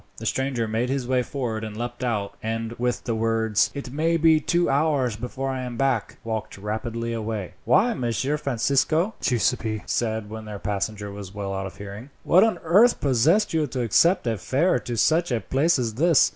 [0.17, 4.17] The stranger made his way forward and leapt out, and with the words, "It may
[4.17, 7.53] be two hours before I am back," walked rapidly away.
[7.65, 12.57] "Why, Messer Francisco," Giuseppi said when their passenger was well out of hearing, "what on
[12.63, 16.29] earth possessed you to accept a fare to such a place as this?